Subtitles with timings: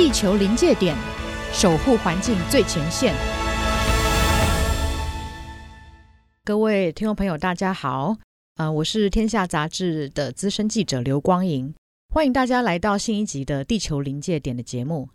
[0.00, 0.96] 地球临界点，
[1.52, 3.14] 守护环境最前线。
[6.42, 8.16] 各位听众朋友，大家好，
[8.56, 11.74] 啊、呃，我是天下杂志的资深记者刘光莹。
[12.12, 15.08] 欢迎大家来到新一集的《地球临界点》的节目。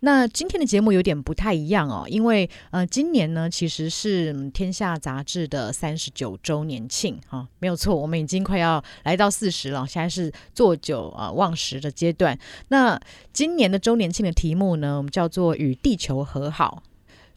[0.00, 12.38] 那今天的节目有点不太一样哦，因为呃，今年呢其实是《天下杂志》的三十九周年庆哈、没有错，我们已经快要来到四十了，现在是做九啊忘十的阶段。
[12.68, 12.98] 那
[13.30, 16.82] 今年的周年庆的题目呢，我们叫做“与地球和好”，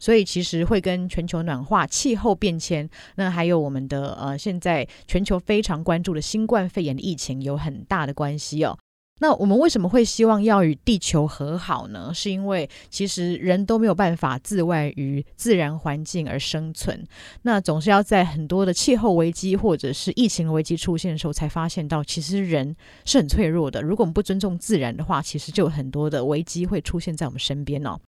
[0.00, 8.78] 所以其实会跟全球暖化、气候变迁，那还有我们的呃现在全球非常关注的新冠肺炎的疫情有很大的关系哦。
[9.22, 12.10] 那我们为什么会希望要与地球和好呢？
[12.12, 17.06] 是因为其实人都没有办法自外于自然环境而生存，
[17.42, 23.80] 那总是要在很多的气候危机或者是疫情危机出现的时候，才发现到其实人是很脆弱的。
[23.80, 28.00] 如果我们不尊重自然的话，其实就有很多的危机会出现在我们身边哦。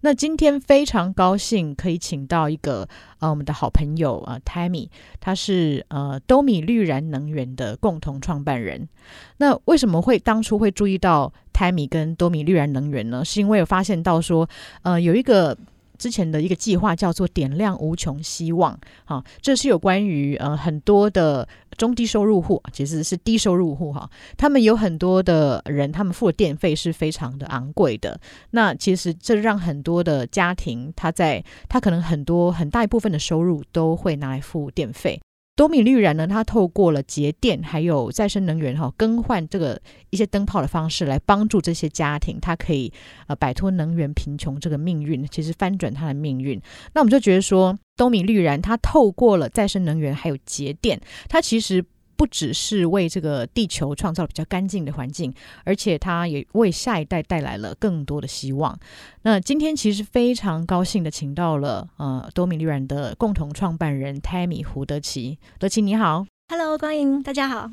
[0.00, 2.86] 那今天非常高兴可以请到一个
[3.20, 8.88] 呃我们的好朋友啊、Tammy，他是呃兜米绿燃能源的共同创办人。
[9.38, 13.24] 那为什么会当初会注意到 Tammy 跟多米绿燃能源呢？
[13.24, 14.48] 是因为有发现到说
[14.82, 15.56] 呃有一个。
[15.96, 28.20] 之前的一个计划叫做“点亮无穷希望”，哈，这是有关于呃很多的中低收入户，其实是低收入户哈，他们有很多的人，他们付的电费是非常的昂贵的。
[28.50, 35.20] 那其实这让很多的家庭，他在他可能很多很大一部分的收入都会拿来付电费。
[35.56, 42.92] 多米绿燃呢，它透过了节电还有再生能源哈，更换这个一些灯泡的方式来帮助这些家庭，它可以
[43.28, 46.60] 呃摆脱能源贫穷这个命运，其实翻转它的命运。
[46.92, 51.84] 那我们就觉得说，多米绿燃它透过了再生能源还有节电，它其实。
[52.16, 55.32] 不只是为这个地球创造比较干净的环境，
[55.64, 58.78] 而且它也为下一代带来了更多的希望。
[59.22, 67.70] 那今天其实非常高兴的请到了呃多米绿燃的共同创办人 Tammy 胡德奇，德奇你好，Hello，欢迎大家好。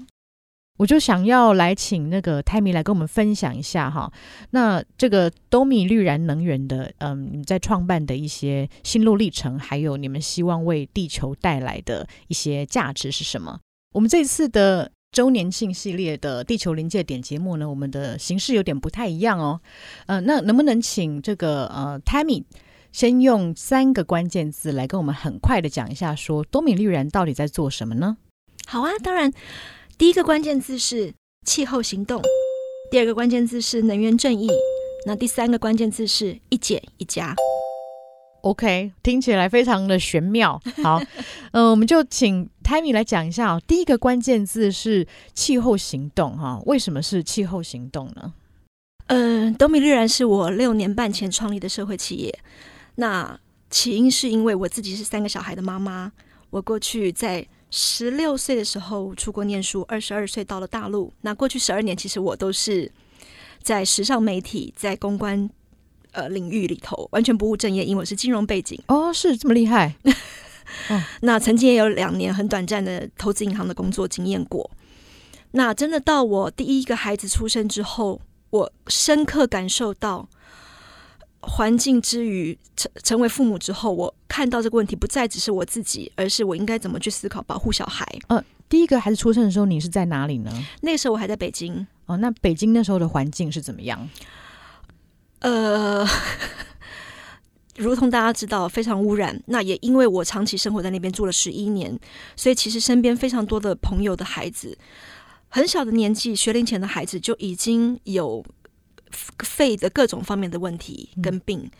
[0.78, 4.12] 我就想要来请那个 Tammy 来跟我们分享一下哈，
[4.50, 13.60] 那这个多米绿燃能源的嗯你在创办的一些心路历程，还有你们希望为地球带来的一些价值是什么？
[13.94, 19.59] 我们这次的周年庆系列的地球临界点节目呢，我们的形式有点不太一样哦。
[20.06, 22.46] 呃，那能不能请这个呃 Tammy
[22.94, 28.16] 先用三个关键字来跟我们很快的讲一下，说多米绿人到底在做什么呢？
[28.66, 29.34] 好啊，当然，
[29.97, 31.13] 第一个关键字是
[31.46, 32.22] 气候行动，
[32.90, 34.50] 第二个关键字是能源正义，
[35.06, 37.35] 那第三个关键字是一减一加。
[38.41, 40.59] OK，听起来非常的玄妙。
[40.84, 41.00] 好，
[41.52, 43.62] 嗯、呃，我们就请 Tammy 来讲一下哦。
[43.68, 48.34] 第一个关键字是气候行动，哈，为什么是气候行动呢？
[49.07, 52.40] 嗯、呃，兜米绿然是我六年半前创立的社会企业。
[52.96, 56.12] 那起因是因为我自己是三个小孩的妈妈，
[56.50, 61.13] 我过去在十六岁的时候出国念书，二十二岁到了大陆。
[61.22, 62.91] 那过去十二年，其实我都是
[63.62, 65.50] 在时尚媒体，在公关。
[66.12, 69.96] 呃，领域里头完全不务正业，因为我是金融背景哦，是这么厉害。
[70.90, 74.70] 哦、 那曾经也有两年很短暂的投资银行的工作经验过。
[75.52, 78.22] 那真的到我第一个孩子出生之后，
[78.52, 80.30] 我深刻感受到
[81.42, 88.08] 环境之余成成为父母之后，我看到这个问题不再只是我自己，而是我应该怎么去思考保护小孩。
[88.28, 90.52] 呃，第一个孩子出生的时候，你是在哪里呢？
[90.82, 91.86] 那时候我还在北京。
[92.06, 94.10] 哦，那北京那时候的环境是怎么样？
[95.41, 96.07] 呃，
[97.78, 99.41] 如同大家知道，非常污染。
[99.47, 102.00] 那也因为我长期生活在那边住了十一年，
[102.35, 104.78] 所以其实身边非常多的朋友的孩子，
[105.50, 108.46] 很小的年纪，学龄前的孩子就已经有
[109.40, 111.59] 肺的各种方面的问题跟病。
[111.59, 111.72] 嗯、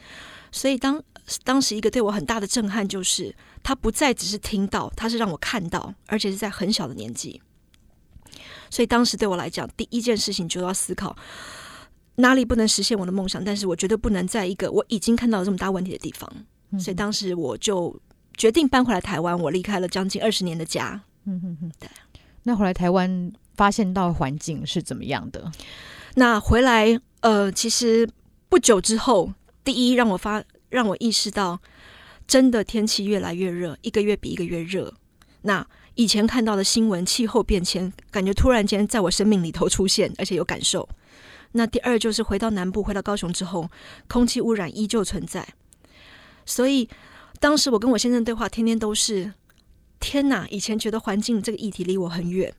[0.52, 1.02] 所以当
[1.44, 7.42] 当时一个对我很大的震撼，就是他不再只是听到，他是让我看到，而且是在很小的年纪。
[8.72, 11.16] 所以当时对我来讲，第一件事情就要思考。
[12.22, 13.44] 哪里不能实现我的梦想？
[13.44, 16.32] 但是我绝对不能在一个我已经看到这么大问题的地方。
[16.72, 18.00] 嗯、所以当时我就
[18.38, 19.38] 决定搬回来台湾。
[19.38, 21.02] 我离开了将近二十年的家。
[21.26, 21.90] 嗯哼哼，对。
[22.44, 25.52] 那回来台湾发现到环境是怎么样的？
[26.16, 28.10] 那回来呃，其实
[28.50, 29.34] 不久之后，
[29.64, 31.60] 第一让我发让我意识到，
[32.28, 34.94] 真的天气越来越热，一个月比一个月热。
[35.44, 35.66] 那
[35.96, 40.88] 以前看到的新闻气候变迁，感觉突然间在我生命里头出现，而且有感受。
[41.54, 43.70] 那第二就是回到南部，回到高雄之后，
[44.08, 45.48] 空气污染依旧存在。
[46.46, 46.90] 所以
[47.40, 49.32] 当时我跟我先生对话，天天都是
[50.00, 50.48] 天哪！
[50.50, 52.54] 以前觉得环境这个议题离我很远，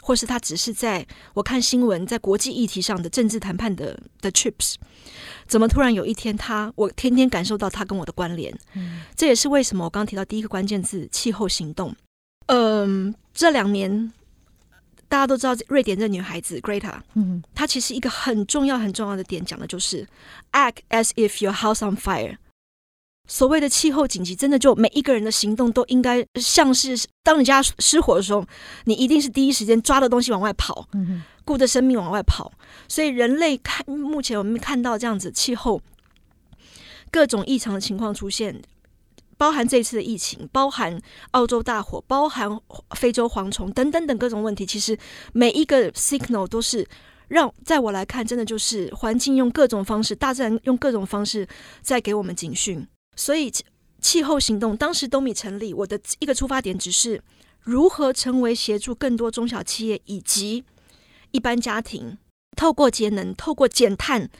[0.00, 4.74] 或是他只是在我看新闻，在国际议题上的政治谈判的的 trips，
[5.46, 8.56] 怎么突然有一天他，我天天感受到他跟我的关联？
[8.74, 11.94] 嗯，这也是为什么我刚刚提到第一个关键字气候行动。
[12.46, 14.12] 嗯，这两年
[15.08, 20.06] 大家都知道瑞典这女孩子 Greta，嗯，她其实一个很重要很重要的点讲的就是
[20.52, 22.36] act as if your house on fire。
[23.28, 28.46] 所谓的气候紧急，真的就每一个人的行动都应该像是，当你家失火的时候，
[28.84, 30.88] 你一定是第一时间抓的东西往外跑，
[31.44, 32.52] 顾着生命往外跑。
[32.86, 35.82] 所以人类看目前我们看到这样子气候
[37.10, 38.62] 各种异常的情况出现，
[39.36, 41.00] 包含这次的疫情，包含
[41.32, 42.48] 澳洲大火，包含
[42.96, 44.64] 非洲蝗虫等等等各种问题。
[44.64, 44.96] 其实
[45.32, 46.86] 每一个 signal 都是
[47.28, 51.46] 让在我来看，真的就是环境用各种方式，大自然用各种方式
[51.82, 52.86] 在给我们警讯。
[53.16, 53.52] 所以，
[54.00, 57.20] 气候行动当时 DOMI 成立，我的一个出发点只是
[57.60, 60.64] 如何成为协助更多中小企业以及
[61.32, 62.16] 一般家庭，
[62.56, 64.30] 透过节能、透过减碳，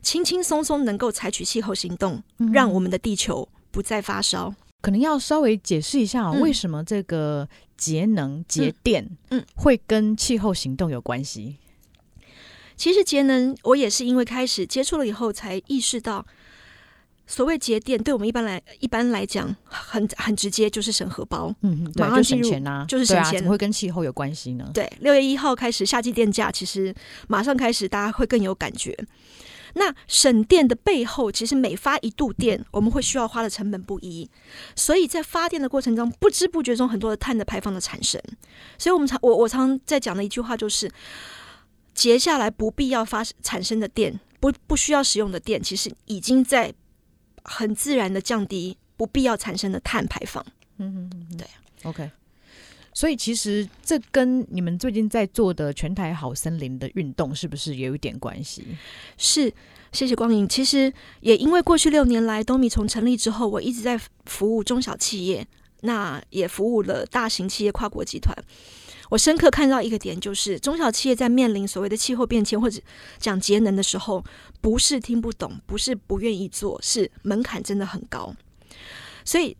[0.00, 2.22] 轻轻松松能够采取气候行动，
[2.52, 4.54] 让我们的地球不再发烧。
[4.80, 11.56] 可能要稍微解释一下，哦，为什么这个节能节电，嗯，会跟气候行动有关系？
[12.76, 16.24] 其实节能，我也是因为开始接触了以后，才意识到。
[17.30, 21.54] 所谓节电，对我们一般来一般来讲，很很直接，就是省荷包。
[21.60, 23.36] 嗯，马上省钱啊，就是省钱。
[23.40, 24.70] 怎么会跟气候有关系呢？
[24.72, 26.94] 对，六月一号开始夏季电价，其实
[27.26, 28.96] 马上开始，大家会更有感觉。
[29.74, 34.28] 那省电的背后，其实每发一度电，我们会需要花的成本不一，
[34.74, 38.20] 所以在发电的过程中，不知不觉中很多的碳的排放的产生。
[38.76, 40.90] 所以我们常我我常在讲的一句话就是，
[41.94, 46.74] 节下来不必要发产生的电，不不需要使用的电，其实已经在。
[47.50, 50.44] 很自然的降低不必要产生的碳排放。
[50.76, 51.46] 嗯嗯嗯，对
[51.84, 52.10] ，OK。
[52.98, 58.66] 所以其实这跟你们最近在做的全台好森林的运动是不是也有一点关系？
[59.16, 59.54] 是，
[59.92, 60.48] 谢谢光影。
[60.48, 63.96] 其实也因为过去六年来东米从成立之后，我一直在
[64.26, 65.46] 服务中小企业，
[65.82, 68.36] 那也服务了大型企业、跨国集团。
[69.10, 72.80] 我深刻看到一个点，就是中小企业在面临所谓的气候变迁或者
[73.20, 74.24] 讲节能的时候，
[74.60, 78.34] 不是听不懂，不是不愿意做，是门槛真的很高。
[79.24, 79.56] 所以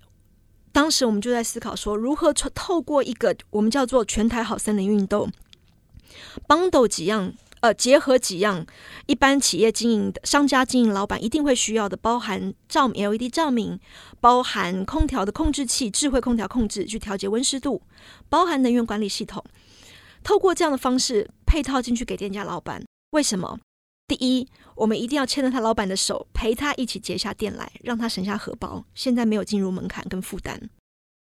[0.72, 5.30] 当时我们就在思考说，如何透过一个我们叫做全台好森林运动
[6.46, 7.32] ，bundle 几样。
[7.60, 8.64] 呃，结合几样
[9.06, 13.80] 一般企业经营的商家经营老板一定会需要的，包含照明 LED 照明，
[14.20, 17.82] 包含空调的控制器，智慧空调控制去调节温湿度，
[18.28, 19.44] 包含能源管理系统。
[20.22, 23.58] 透过这样的方式配套进去给店家老板，为什么？
[24.08, 28.82] 第一，我们一定要牵着他老板的手，陪他一起结下店来，让他省下荷包。
[28.94, 30.70] 现在没有进入门槛跟负担。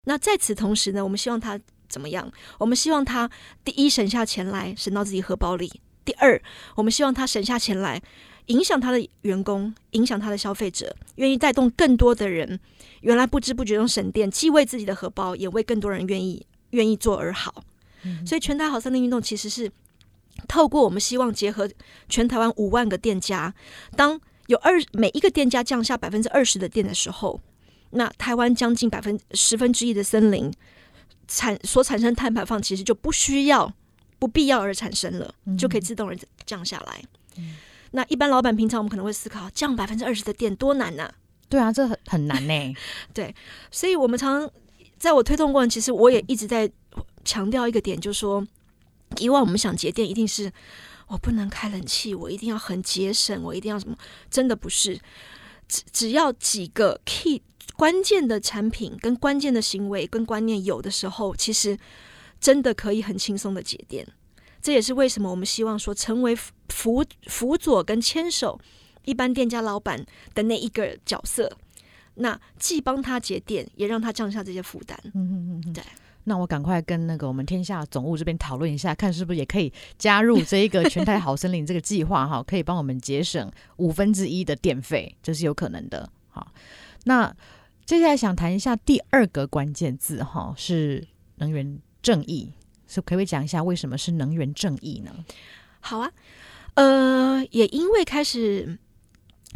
[0.06, 2.32] 那在此同时呢，我们希望他怎么样？
[2.58, 3.30] 我们希望他
[3.62, 5.80] 第一省下钱来，省到自己荷包里。
[6.02, 6.40] 第二，
[6.74, 8.02] 我们希望他省下钱来，
[8.46, 12.58] 影响他的员工，影响他的消费者，愿意带动更多的人，
[13.02, 17.62] 原来不知不觉中省电，既为自己的荷包，也为更多人愿意愿意做而好。
[18.04, 19.70] 嗯、所以，全台好森林运动其实是
[20.48, 21.68] 透过我们希望结合
[22.08, 23.54] 全台湾五万个店家，
[23.96, 27.40] 当有二每一个店家降下百分之二十的电的时候，
[27.90, 30.52] 那台湾将近百分十分之一的森林
[31.28, 33.72] 产所产生碳排放，其实就不需要。
[34.18, 37.02] 不必要而产生了，就可以自动而降下来。
[37.38, 37.56] 嗯、
[37.90, 41.14] 那一般老板平常我们可能会思考，降百分之二十的电多难呢、啊？
[41.48, 42.74] 对啊，这很很难呢。
[43.12, 43.34] 对，
[43.72, 44.48] 所以我们常常
[44.96, 46.70] 在我推动过程，其实我也一直在
[47.24, 48.46] 强调一个点，就是说，
[49.18, 50.52] 以往我们想节电，一定是
[51.08, 53.96] 我不能开冷气，我一定要很节省，我一定要什么？
[54.30, 55.00] 真的不是，
[55.68, 57.42] 只只要几个 key
[57.76, 61.78] 关键的产品跟关键的行为跟观念有的时候，其实。
[62.42, 64.04] 真的可以很轻松的节电，
[64.60, 66.34] 这也是为什么我们希望说成为
[66.70, 68.60] 辅辅佐跟牵手
[69.04, 70.04] 一般店家老板
[70.34, 71.56] 的那一个角色，
[72.14, 74.98] 那既帮他节电，也让他降下这些负担。
[75.14, 75.84] 嗯嗯嗯，对。
[76.24, 86.08] 那我赶快跟那个我们天下总务这边讨论一下，看是不是也可以加入这一个全台好森林这个计划哈，可以帮我们节省五分之一的电费，这是有可能的。
[86.28, 86.52] 好，
[87.04, 87.34] 那
[87.84, 91.78] 接下来想谈一下第二个关键字哈，是能源。
[92.02, 92.52] 正义，
[92.88, 95.24] 是可不可以讲一下为什么是能源正义呢？
[95.78, 96.10] 好啊，
[96.74, 98.76] 呃，也因为开始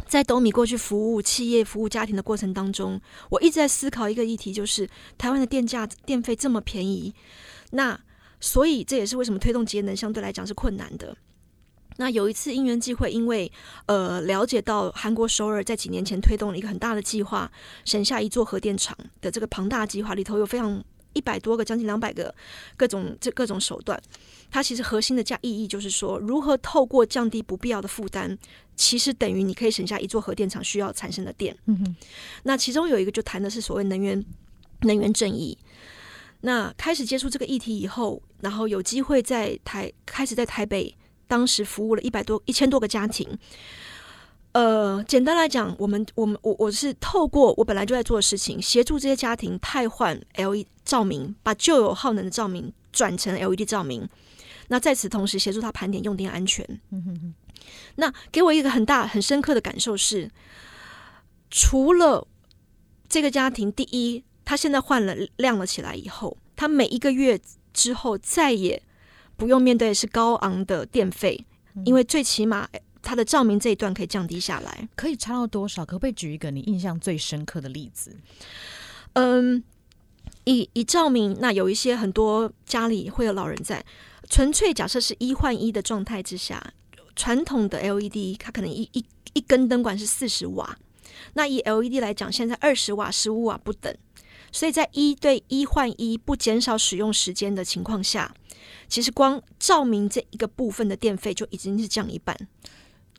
[0.07, 2.99] 在斗米过去服务企业、服务家庭的过程当中，
[3.29, 7.13] 我一直在思考一个议题，就是台湾的电价、电费这么便宜，
[7.71, 7.99] 那
[8.39, 11.17] 所以这也是为什么推动节能相对来讲是困难的。
[11.97, 13.51] 那有一次因缘际会，因为
[13.87, 17.51] 呃了解到韩国首尔在几年前推动了一个很大的计划，
[17.83, 20.83] 省下一座核电厂的这个庞大计划里头有非常。
[21.17, 22.33] 一百多个，将近两百个
[22.77, 23.99] 各种这各种手段。
[24.51, 28.37] 它其实核心的价意义就是说，如何透过降低不必要的负担，
[28.75, 31.57] 其实等于你可以省下一座核电厂需要产生的电。
[31.65, 31.95] 嗯哼。
[32.43, 34.23] 那其中有一个就谈的是所谓能源
[34.81, 35.57] 能源正义。
[36.41, 40.95] 那开始接触这个议题以后，然后有机会在台开始在台北，
[41.27, 43.27] 当时服务了一百多一千多个家庭。
[44.57, 54.09] 呃，简单来讲，我们我们我我是透过我本来就在做的事情，协助这些家庭汰换 LED 照明，把旧有耗能的照明转成 LED 照明。
[54.69, 56.67] 那在此同时，协助他盘点用电安全。
[56.89, 57.33] 嗯哼哼。
[57.97, 60.31] 那给我一个很大很深刻的感受是，
[61.51, 62.27] 除了
[63.07, 67.39] 这个家庭，第一，他现在换了亮了起来以后，他每一个月
[67.73, 68.81] 之后再也
[69.35, 71.45] 不用面对是高昂的电费，
[71.85, 72.67] 因为最起码
[73.07, 74.89] 他的照明这一段可以降低下来。
[74.93, 75.85] 可以差到多少？
[75.85, 78.17] 可不可以举一个你印象最深刻的例子？
[79.13, 79.63] 嗯，
[80.43, 83.85] 以以照明，那有一些很多家里会有老人在。
[84.29, 86.73] 纯粹假设是一换一的状态之下，
[87.15, 90.77] 传统的 LED 它可能一一一根灯管是四十瓦，
[91.35, 93.95] 那以 LED 来讲，现在二十瓦、十五瓦不等，
[94.51, 98.35] 所以在一对一换一不减少使用时间的情况下，
[98.89, 102.35] 其实光照明这一个部分的电费就已经是降一半。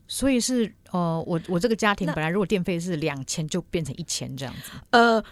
[0.09, 4.73] 所以是呃，我我这个家庭本来如果电费是两千，就变成一千这样子。
[4.91, 5.23] 呃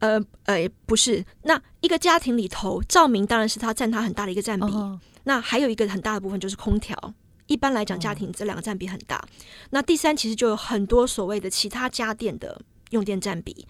[0.00, 4.66] 呃呃，不是，那一个家庭里头，照明当然是它占它很大的一个占比。
[4.66, 7.14] 哦那还有一个很大的部分就是空调，
[7.46, 9.18] 一般来讲，家庭这两个占比很大。
[9.18, 9.28] 哦。
[9.70, 12.60] 那第三，其实就有很多所谓的其他家电的
[12.90, 13.64] 用电占比。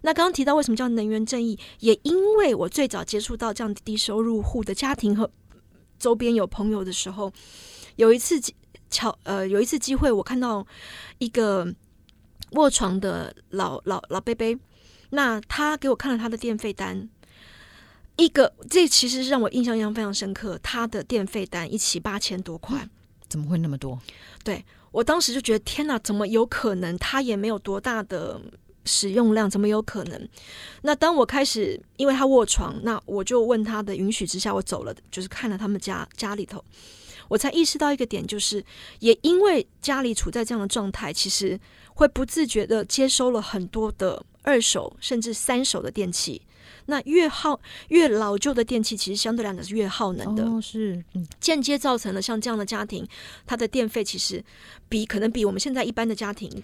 [0.00, 5.30] 那刚刚提到为什么叫能源正义，也因为我最早接触到这样低收入户的家庭和
[5.98, 7.30] 周边有朋友的时候，
[7.96, 8.40] 有一次
[8.94, 10.64] 巧呃有一次机会，我看到
[11.18, 11.66] 一个
[12.52, 14.56] 卧床的老老老贝贝，
[15.10, 17.08] 那他给我看了他的电费单。
[18.16, 20.56] 一个，这其实是让我印象印象非常深刻。
[20.62, 22.88] 他的电费单一起八千多块，
[23.28, 23.98] 怎么会那么多？
[24.44, 26.96] 对，我当时就觉得天哪，怎么有可能？
[26.98, 28.40] 他也没有多大的
[28.84, 30.28] 使用量，怎么有可能？
[30.82, 36.64] 那当我开始，因为他卧床，那我就问他的允许之下，我走了，就是看了他们家家里头，
[37.28, 38.64] 我才意识到一个点，就是
[39.00, 41.58] 也因为家里处在这样的状态，其实
[41.94, 46.42] 会不自觉的接收了很多的二手甚至三手的电器。
[46.86, 50.44] 那越耗越老旧的电器，其实相对来讲是越耗能的。
[50.44, 53.06] 哦，是，嗯，间接造成了像这样的家庭，
[53.46, 54.44] 它的电费其实
[54.88, 56.62] 比可能比我们现在一般的家庭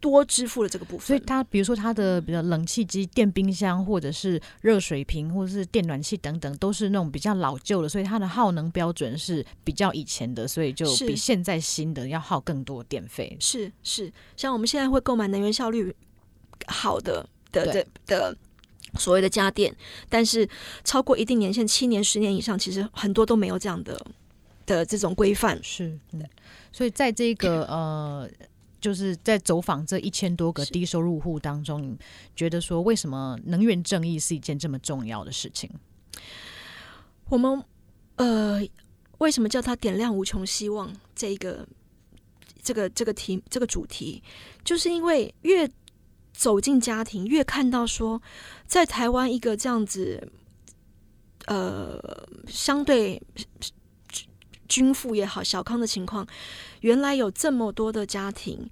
[0.00, 1.06] 多支付了这个部分。
[1.06, 13.36] 所以，它比如说它的比较冷气机、电冰箱，或者是热水瓶，或者是电暖气等等，都是那种比较老旧的，所以它的耗能标准是比较以前的，所以就比现在新的要耗更多电费。
[13.40, 15.94] 是是，像我们现在会购买能源效率
[16.66, 18.36] 好的的的的。
[18.98, 19.72] 所谓的家电，
[20.08, 20.48] 但是
[20.82, 24.02] 超过一定年限，七年、十年以上，其实很多都没有这样的
[24.64, 25.62] 的这种规范。
[25.62, 25.96] 是，
[26.72, 28.26] 所以在这个呃，
[28.80, 31.98] 就是在走访这一千多个低收入户当中，你
[32.34, 35.70] 觉得说为什么能源正义是一件这么重要的事情？
[37.28, 37.62] 我们
[38.16, 38.60] 呃，
[39.18, 40.92] 为什么叫它点亮无穷希望？
[41.14, 41.66] 这个
[42.62, 44.22] 这个这个题这个主题，
[44.64, 45.70] 就是因为越。
[46.30, 48.22] 走进家庭，越看到说，
[48.64, 50.30] 在台湾一个这样子，
[51.46, 53.20] 呃，相对
[54.68, 56.26] 均富也好、小康的情况，
[56.80, 58.68] 原来有这么多的家庭，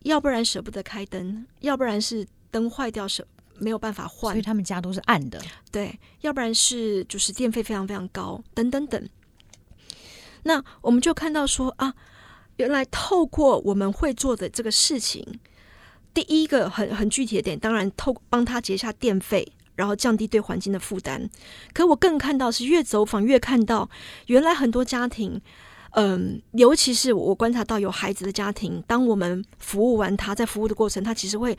[0.00, 3.26] 要不然舍不得开灯，要不然是灯坏掉舍
[3.58, 5.42] 没有办法换，所以他们家都是暗的。
[5.70, 9.08] 对，要不然是就是电费非常非常高，等等等。
[10.42, 11.94] 那我们就看到说啊，
[12.56, 15.40] 原来透过我们会做的这个事情。
[16.14, 21.30] 第一个很很具体的点，当然透帮他结下电费，然后降低对环境的负担。
[21.72, 23.88] 可我更看到是越走访越看到，
[24.26, 25.40] 原来很多家庭，
[25.92, 31.56] 嗯，尤其是我观察到有孩子的家庭，当我们服务完他，在服务的过程，他其实会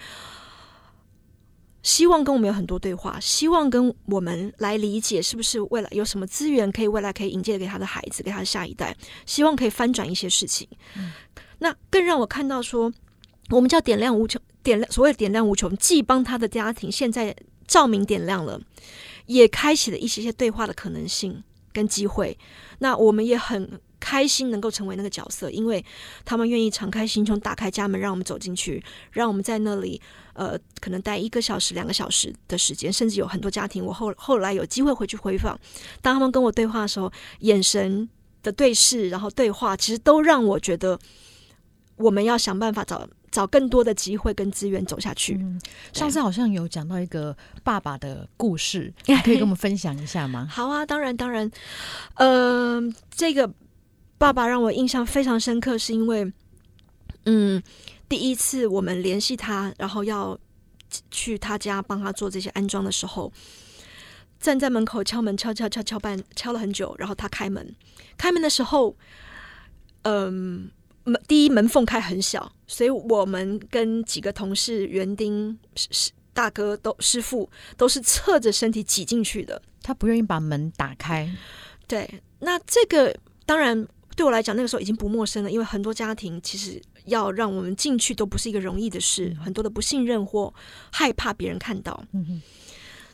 [1.84, 8.96] 希望跟我们有很多对话，希望跟我们来理解是不是未来有什么资源可以未来可以引荐给他的孩子，给他的下一代，
[9.26, 10.68] 希望可以翻转一些事情。
[11.60, 12.92] 那更让我看到说。
[13.50, 17.34] 我们叫点亮无穷，点亮所谓点亮无穷，既帮他的家庭现在
[17.68, 18.60] 照明点亮了，
[19.26, 21.44] 也开启了一些些对话的可能性
[21.74, 22.38] 跟机会。
[22.80, 25.84] 那我们也很开心能够成为那个角色，因为
[26.24, 30.00] 他们愿意敞开心胸，打开家门，让我们走进去，让我们在那里
[30.34, 35.60] 呃，可能待一个小时、两个小时的时间，甚至有很多家庭，我后后来有机会回去回访，
[36.02, 38.08] 当他们跟我对话的时候，眼神
[38.44, 40.98] 的对视，然后对话，其实都让我觉得
[41.98, 43.10] 我们要想办法找。
[43.38, 45.36] 找更多的机会跟资源走下去。
[45.36, 45.62] 嗯，
[45.94, 48.92] 上次好像有讲到一个爸爸的故事，
[49.24, 50.48] 可以跟我们分享一下吗？
[50.50, 51.52] 好啊，当然当然。
[52.16, 53.48] 呃，这个
[54.18, 56.34] 爸爸让我印象非常深刻，是因为，
[57.26, 57.62] 嗯，
[58.10, 60.36] 第一次我们联系他，然后要
[61.12, 63.32] 去他家帮他做这些安装的时候，
[64.40, 67.76] 站在门口敲门，敲敲敲敲半，敲了很久，然后他开门。
[68.18, 68.96] 开门的时候，
[70.02, 70.72] 嗯。
[71.08, 79.62] 门第一门缝开很小，所以我们跟几个同事、园丁、师大哥都师傅都是侧着身体挤进去的。
[79.82, 81.28] 他不愿意把门打开。
[81.88, 90.54] 对，那这个当然对我来讲，那个时候已经不陌生了，因为很多家庭其实要让我们进去都不是一个容易的事，嗯、很多的不信任或
[90.92, 92.04] 害怕别人看到。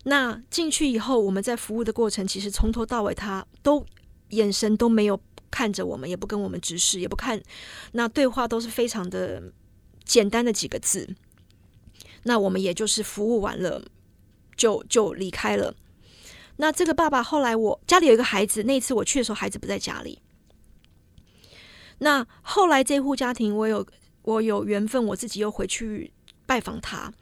[0.06, 3.86] 那进去以后，我们在服务的过程，其实从头到尾他都
[4.30, 5.20] 眼神都没有。
[5.54, 7.40] 看着我们，也不跟我们直视，也不看，
[7.92, 9.44] 那对话都是非常的
[10.04, 11.16] 简单的几个字。
[12.24, 13.86] 那我们也就是服务完了，
[14.58, 15.76] 就就离开了。
[16.56, 20.20] 那这个爸爸后来，我家里有一个孩子，那一次我去的时候，孩子不在家里。
[22.00, 23.86] 那后来这户家庭，我有
[24.24, 26.12] 我有缘分，我自己又回去
[26.48, 27.14] 拜访他。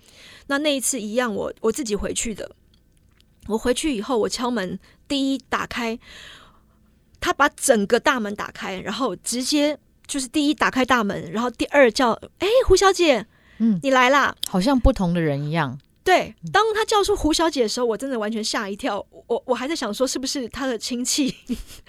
[0.48, 2.56] 那那一次一样，我我自己回去的。
[3.48, 6.00] 我回去以后，我敲门，第一打开。
[7.22, 13.26] 他把整个大门打开，然后直接就是第一打开大门，然后第二叫：“哎，胡小姐，
[13.60, 15.80] 嗯，你来啦！”好像不同的人一样。
[16.04, 19.06] 对，当他叫出胡小姐的时候，我真的完全吓一跳。
[19.28, 21.34] 我我还在想说是不是他的亲戚？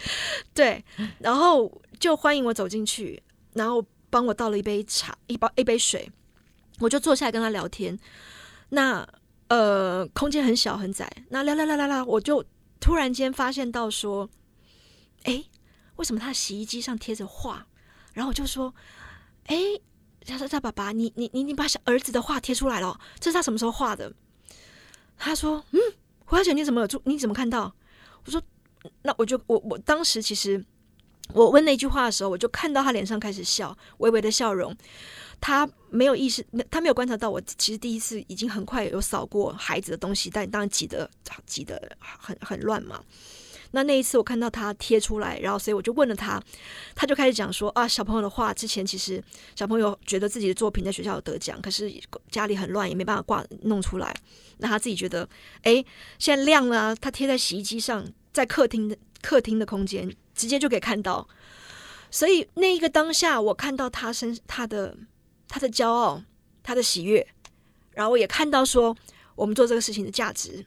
[0.53, 0.85] 对，
[1.19, 3.21] 然后就欢迎我走进去，
[3.55, 6.09] 然后帮我倒了一杯茶，一包一杯水，
[6.79, 7.99] 我就坐下来跟他聊天。
[8.69, 9.05] 那
[9.49, 12.45] 呃，空间很小很窄，那聊聊聊聊聊，我就
[12.79, 14.29] 突然间发现到说。
[15.25, 15.45] 哎，
[15.97, 17.67] 为什么他的洗衣机上贴着画？
[18.13, 18.75] 然后我就说
[19.47, 19.57] ：“哎，
[20.27, 24.13] 他说他爸爸，你你你你把小儿子的画贴出来了，这是他什么时候画的？”
[25.17, 25.81] 他说：“嗯，
[26.27, 27.03] 胡小姐，你怎么有？
[27.05, 27.75] 你怎么看到？”
[28.27, 28.43] 我说
[29.03, 30.63] ：“那我就我我当时其实
[31.33, 34.77] 我问那句话的时候，我就看到他脸上开始笑，微微的笑容。
[35.41, 41.11] 他没有意识，他没有观察到我其实第一次已经很快有扫过孩子的东西，但当然挤得
[41.47, 43.03] 挤得很很乱嘛。”
[43.73, 46.43] 那那一次我看到他贴出来，然后所以我就问了他，
[46.95, 49.23] 他就开始讲说啊，小朋友的画之前其实
[49.55, 51.93] 小朋友觉得自己的作品在学校有得奖，可是
[52.31, 54.15] 家里很乱，也没办法挂弄出来。
[54.59, 55.29] 那他自己觉得，
[55.63, 55.85] 哎，
[56.19, 61.27] 现在亮了啊，他贴在洗衣机上，在客厅的客厅的空间直接就可以看到。
[62.11, 64.97] 所以那一个当下，我看到他身他的
[65.49, 66.23] 他的骄傲，
[66.63, 67.27] 他的喜悦，
[67.93, 68.95] 然后我也看到说
[69.35, 70.67] 我们做这个事情的价值。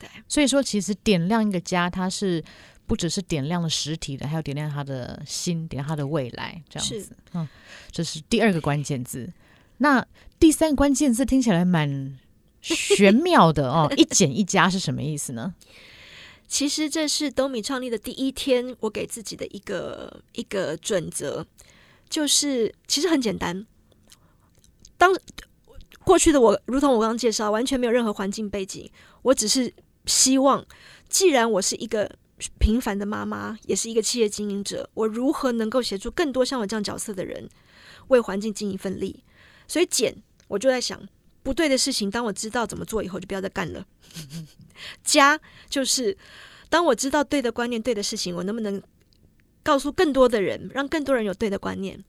[0.00, 2.42] 对，所以说其实点亮一个家，它是
[2.86, 7.16] 不只是点亮了实体的，还有点亮他的心，点亮他的未来，这样子。
[7.34, 7.48] 嗯，
[7.92, 9.32] 这是第二个关键字。
[9.78, 10.04] 那
[10.40, 12.18] 第三个关键字听起来蛮
[12.60, 15.54] 玄妙的 哦，一减一加是什么意思呢？
[16.48, 21.46] 其实这是东米创立的第一天，我给自己的一个一个准则，
[22.08, 23.64] 就是其实很简单。
[24.98, 25.14] 当
[26.02, 28.90] 过去的我，如同我刚刚介绍，完全没有任何环境背景，
[29.22, 29.72] 我只是。
[30.10, 30.66] 希望，
[31.08, 32.10] 既然我是一个
[32.58, 37.48] 平凡的妈妈，也是一个企业经营者，我如何能够协助更多像我这样角色的人，
[38.08, 39.22] 为环境尽一份力？
[39.68, 41.00] 所以减，我就在想，
[41.44, 43.86] 不对的事情，当我知道怎么做以后，就不要再干了。
[45.04, 46.18] 加，就是
[46.68, 48.82] 当我知道对的观念、对的事情，我能不能
[49.62, 52.02] 告诉更多的人，让更多人有对的观念？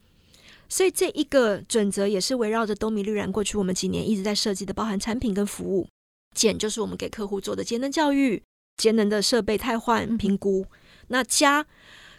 [0.67, 5.87] 所以这一个准则也是围绕着东米绿然过去我们几年一直在设计的，包含产品跟服务。
[6.33, 8.41] 减就是我们给客户做的节能教育、
[8.77, 10.65] 节能的设备汰换评估。
[11.07, 11.65] 那加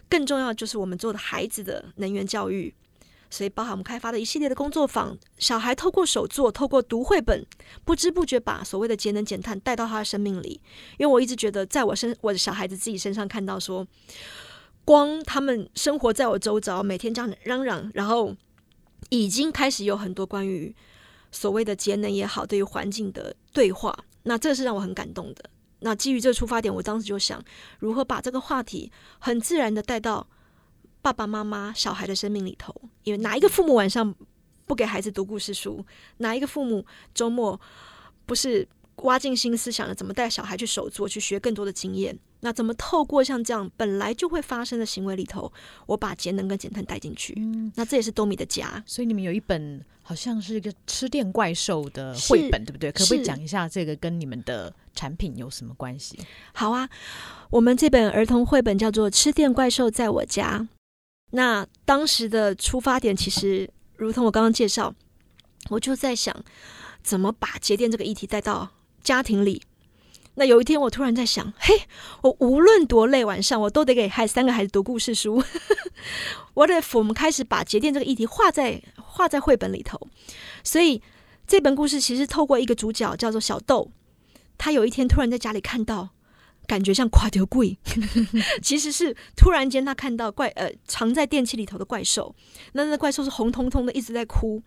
[0.07, 2.73] 更重要就是我们做的孩子的能源教育，
[3.31, 7.43] 所以包含我们开发的一系列的工作坊，小孩透过手作、透过读绘本，
[7.83, 10.61] 不知不觉把所谓的节能减碳带到他的生命里。
[10.99, 13.87] 因为我一直觉得，在我身我的小孩子自己身上看到说，
[14.85, 18.35] 光他们生活在我周遭，每天这样嚷嚷，然后
[19.09, 20.75] 已经开始有很多关于。
[21.33, 23.93] 所谓的节能也好，对于环境的对话，
[24.23, 25.49] 那这是让我很感动的。
[25.79, 27.43] 那基于这个出发点，我当时就想，
[27.79, 30.25] 如何把这个话题很自然的带到
[31.01, 32.73] 爸爸妈妈、小孩的生命里头。
[33.03, 34.15] 因为哪一个父母晚上
[34.65, 35.85] 不给孩子读故事书？
[36.19, 37.59] 哪一个父母周末
[38.25, 38.65] 不是
[38.97, 42.17] 挖尽心思想着怎么带小孩去手作，去学更多的经验？
[42.43, 45.51] 那怎么透过像这样本来就会发生的行为里头，
[45.87, 47.33] 我把节能跟减碳带进去？
[47.37, 48.83] 嗯，那这也是多米的家。
[48.85, 52.91] 所以你们有一本好像是一个吃电怪兽的绘本，对不对？
[52.91, 56.19] 可不可以讲一下这个跟你们的产品有什么关系？
[56.53, 56.89] 好啊，
[57.49, 60.59] 我们这本儿童绘本叫做《吃电怪兽在我家》。
[61.31, 63.69] 那当时的出发点其实。
[63.95, 64.93] 如同我刚刚介绍，
[65.69, 66.35] 我就在想，
[67.03, 69.61] 怎么把节电这个议题带到家庭里。
[70.35, 71.73] 那有一天，我突然在想，嘿，
[72.21, 75.43] 我无论多累，晚上我都得给孩三个孩子读故事书。
[76.55, 79.99] 我的我们开始把节电这个议题画在画在绘本里头。
[80.63, 81.01] 所以
[81.45, 83.91] 这本故事其实透过一个主角叫做小豆，
[84.57, 86.09] 他有一天突然在家里看到，
[86.65, 87.77] 感觉像垮掉柜，
[88.63, 92.35] 其实是突然间他看到怪呃藏在电器里头的怪兽，
[92.71, 94.63] 那那怪兽是红彤彤的，一直在哭。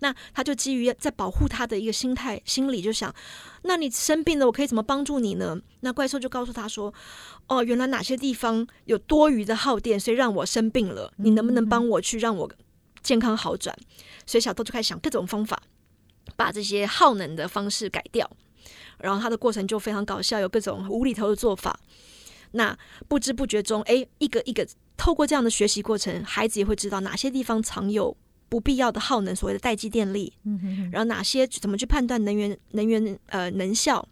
[0.00, 3.14] 那他就基于在保护他的一个心态，心里就想：
[3.62, 5.58] 那你生病了，我可以怎么帮助你呢？
[5.80, 6.92] 那怪兽就告诉他说：
[7.46, 11.12] 哦，原来哪些地方有多余的耗电，所以让我生病了。
[11.16, 12.50] 你能不能帮我去让我
[13.02, 13.76] 健康好转？
[14.26, 15.62] 所以小豆就开始想各种方法，
[16.36, 18.30] 把这些耗能的方式改掉。
[18.98, 21.78] 然后他的过程就非常搞笑，有各种无厘头的做法。
[22.52, 22.76] 那
[23.08, 28.16] 不知不觉中，哎，一个一个透过这样的学习过程，孩子也会知道哪些地方藏有。
[28.48, 34.06] 不必要的耗能，所谓的待机电力，嗯哼哼，然后哪些怎么去判断能源能源呃能效，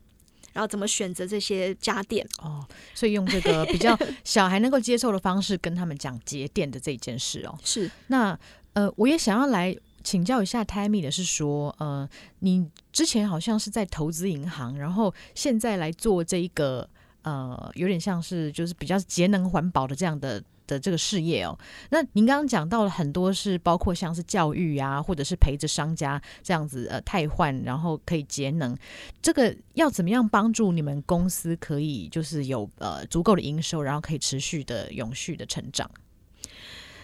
[0.53, 7.57] 然后怎么选择这些家电哦，所以用这个比较 小孩能够接受的方式跟他们讲节电的这一件事哦。
[7.63, 8.39] 是那
[8.73, 12.09] 呃，我也想要来请教一下 Tammy 的是说，呃，
[12.41, 16.89] 你之前好像是在投资银行，然后现在来做这一个
[17.23, 20.43] 呃，有点像是就是比较节能环保的这样的。
[20.67, 21.59] 的这个事业哦，
[21.91, 28.77] 那您刚刚讲到了很多是包括像是教育啊，或者是陪着商家这样子呃汰换，然后可以节能，
[29.21, 35.91] 这个要怎么样帮助你们公司可以就是有呃足够的营收，然后可以持续的永续的成长？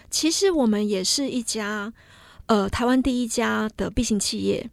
[0.09, 1.93] 其实我们也是一家
[2.47, 4.69] 呃台湾第一家的 B 型企业。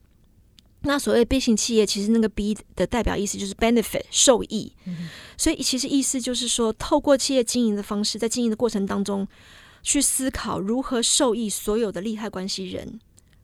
[0.83, 9.27] 那所谓 B 型企业，其实那个 B 的代表意思就是 benefit 受益，嗯、所以其实意思就是说，透过企业经营的方式，在经营的过程当中，
[9.83, 13.01] 去思考如何受益所有的利害关系人，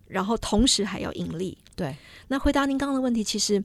[0.06, 1.58] 然后同时还要盈利。
[1.74, 1.96] 对，
[2.28, 3.62] 那回答您刚刚的问题，其实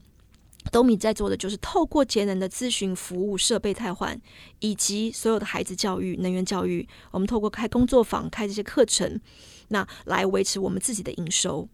[0.72, 4.20] 斗米在做的就是透过节能的咨询服务、设备汰换，
[4.62, 9.22] 以及所有的孩子教育、能源教育，我们透过开工作坊、开这些课程，
[9.68, 11.70] 那来维持我们自己的营收。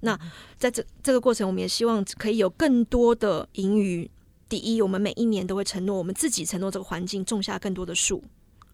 [0.00, 0.18] 那
[0.58, 4.10] 在这这个过程，我们也希望可以有更多的盈余。
[4.48, 8.22] 第一，我们每一年都会承诺，我们自己承诺这个环境种下更多的树。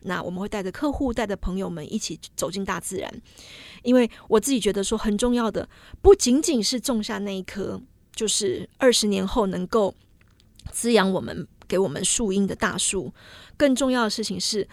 [0.03, 3.13] 那我们会带着客户、带着朋友们一起走进大自然，
[3.83, 5.69] 因为我自己觉得说很重要的，
[6.01, 7.81] 不仅仅是种下那一棵，
[8.15, 9.93] 就是二十年后能够
[10.71, 13.13] 滋养我们、给我们树荫的大树。
[13.57, 14.69] 更重要的事情是，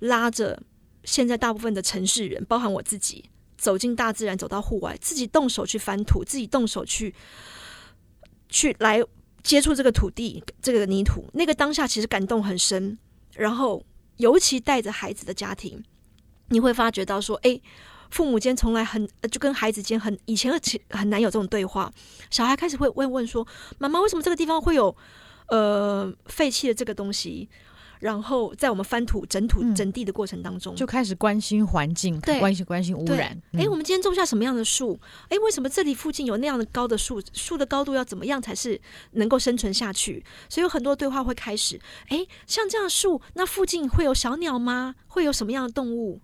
[0.00, 0.62] 拉着
[1.04, 3.24] 现在大部分的城市人，包含我自己。
[3.64, 7.14] 走进大自然，走到户外，自己动手去翻土，自己动手去
[8.50, 9.02] 去来
[9.42, 12.98] 接触这个土地，这个泥土，那个当下其实感动很深。
[13.32, 13.82] 然后，
[14.18, 15.82] 尤其带着孩子的家庭，
[16.50, 17.58] 你会发觉到说，哎，
[18.10, 21.90] 父母间从来很就跟孩子间很以前很很难有这种对话。
[22.28, 23.48] 小孩开始会问问说
[23.80, 24.94] ：“妈妈，为什么这个地方会有
[25.48, 27.48] 呃废弃的这个东西？”
[28.04, 33.34] 然后在我们翻土、整土、整地的过程当中，就开始关心环境，对，关心关心污染。
[33.54, 35.00] 哎，我们今天种下什么样的树？
[35.30, 37.18] 哎，为什么这里附近有那样的高的树？
[37.32, 38.78] 树的高度要怎么样才是
[39.12, 40.22] 能够生存下去？
[40.50, 41.80] 所以有很多对话会开始。
[42.08, 44.94] 哎，像这样的树，那附近会有小鸟吗？
[45.06, 46.20] 会有什么样的动物？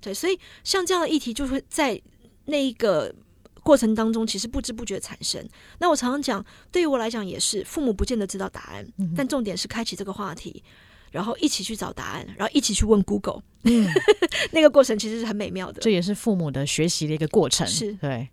[0.00, 2.02] 对，所以像这样的议题就会在
[2.46, 3.14] 那一个
[3.62, 5.48] 过程当中，其实不知不觉产生。
[5.78, 10.64] 那我常常讲，对于我来讲也是，父母不见得知道答案，嗯、但重点是开启这个话题。
[11.10, 13.88] 然后一起去找答案，然后一起去问 Google，嗯，
[14.52, 15.80] 那个过程其实是很美妙的。
[15.80, 17.66] 这也是父母的学习的一个过程。
[17.66, 18.28] 是对。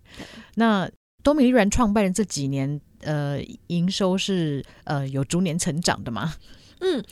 [0.54, 0.88] 那
[1.22, 6.34] 多米粒然创办人这几年，呃，营收是呃有逐年成长的吗？
[6.80, 7.04] 嗯，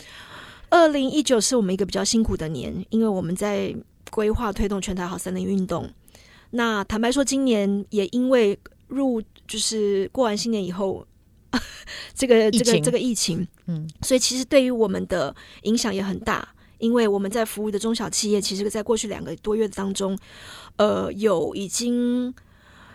[0.71, 3.75] 二零一九是我们一个比较辛苦的年，因为我们在
[4.11, 5.91] 规划推动全台好森林运动。
[6.51, 11.07] 那坦白说，今年也因为入就是过完新年以后。
[12.15, 16.47] 这个这个这个疫情，嗯，所以其实对于我们的影响也很大，
[16.79, 20.19] 因为我们在服务的中小企业，其实在过去两个多月当中，
[20.77, 22.35] 呃，有已经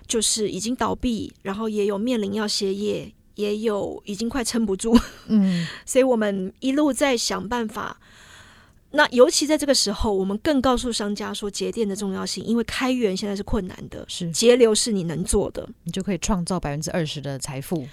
[0.07, 4.97] 就是已经倒闭，然后也有面临要歇业，也有已经快撑不住，
[5.27, 7.99] 嗯， 所以我们一路在想办法。
[8.93, 14.29] 那尤其在这个时候，我们更告诉商家说节电的重要性，因为开源现在是困难的，是。
[14.31, 17.87] 节流是你能做的，你就可以创造百分之二十的财富。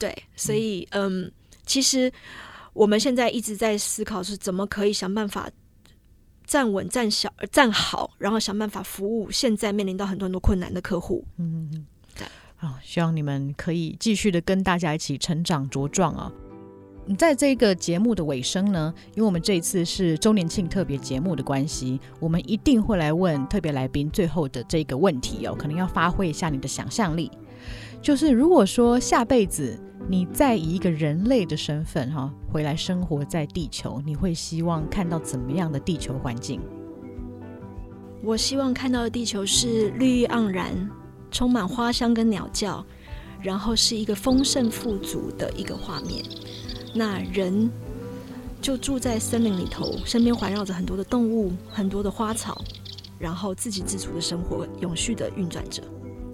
[0.00, 1.32] 对，所以嗯，嗯，
[1.66, 2.10] 其实
[2.72, 5.50] 我们现在一直在思考是怎么可以想办法
[6.46, 11.24] 站稳、站小、站好，然后想办法服务现在面临到很多很多困难的客户。
[11.36, 11.86] 嗯嗯，
[12.16, 16.32] 对，好，希望你们可以继续的跟大家一起成长茁壮啊。
[17.18, 27.30] 在这个节目的尾声呢，因为我们这一次是周年庆特别节目的关系，我们一定会来问特别来宾最后的这个问题哦，可能要发挥一下你的想象力。
[28.02, 36.60] 就是如果说下辈子你再以一个人类的身份哈回来生活在地球，你会希望看到怎么样的地球环境？
[38.22, 40.90] 我希望看到的地球是绿意盎然，
[41.30, 42.84] 充满花香跟鸟叫，
[43.40, 46.24] 然后是一个丰盛富足的一个画面。
[46.94, 47.70] 那人
[48.60, 52.60] 就住在森林里头，身边环绕着很多的动物、很多的花草，
[53.18, 55.82] 然后自给自足的生活，永续的运转着。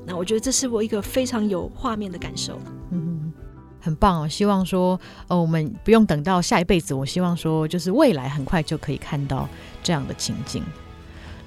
[0.07, 2.59] 那我觉得这是我一个非常有画面的感受。
[2.92, 3.33] 嗯，
[3.81, 4.29] 很棒哦！
[4.29, 9.49] 希望说，呃，我们不用等到下一辈子，我希望说，就是未来很快就可以看到
[9.83, 10.62] 这样的情景。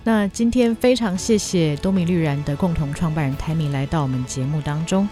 [0.04, 5.08] 那今天非常谢谢多米绿然的共同创办人 Tammy 来到我们节目当中。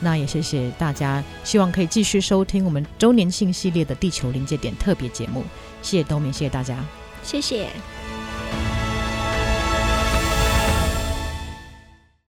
[0.00, 5.42] 那也谢谢大家，希望可以继续收听我们周年庆系列的地球临界点特别节目。
[5.82, 6.76] 谢谢多米，谢谢大家，
[7.22, 7.68] 谢谢。